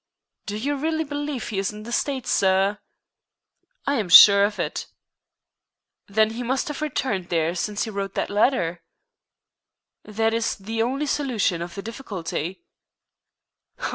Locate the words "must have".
6.41-6.81